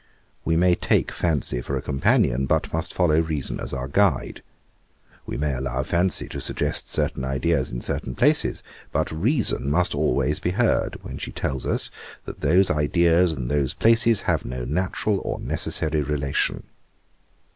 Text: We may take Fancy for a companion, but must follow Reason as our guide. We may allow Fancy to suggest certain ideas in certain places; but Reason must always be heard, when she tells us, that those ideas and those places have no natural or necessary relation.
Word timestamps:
We 0.43 0.55
may 0.55 0.73
take 0.73 1.11
Fancy 1.11 1.61
for 1.61 1.77
a 1.77 1.81
companion, 1.83 2.47
but 2.47 2.73
must 2.73 2.91
follow 2.91 3.19
Reason 3.19 3.59
as 3.59 3.71
our 3.71 3.87
guide. 3.87 4.41
We 5.27 5.37
may 5.37 5.53
allow 5.53 5.83
Fancy 5.83 6.27
to 6.29 6.41
suggest 6.41 6.87
certain 6.87 7.23
ideas 7.23 7.71
in 7.71 7.81
certain 7.81 8.15
places; 8.15 8.63
but 8.91 9.11
Reason 9.11 9.69
must 9.69 9.93
always 9.93 10.39
be 10.39 10.53
heard, 10.57 10.97
when 11.03 11.19
she 11.19 11.31
tells 11.31 11.67
us, 11.67 11.91
that 12.25 12.41
those 12.41 12.71
ideas 12.71 13.33
and 13.33 13.47
those 13.47 13.75
places 13.75 14.21
have 14.21 14.43
no 14.43 14.65
natural 14.65 15.19
or 15.23 15.39
necessary 15.39 16.01
relation. 16.01 16.63